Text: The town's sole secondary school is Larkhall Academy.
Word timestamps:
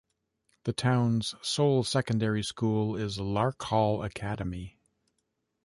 The 0.63 0.73
town's 0.73 1.35
sole 1.43 1.83
secondary 1.83 2.41
school 2.41 2.95
is 2.95 3.19
Larkhall 3.19 4.01
Academy. 4.03 4.79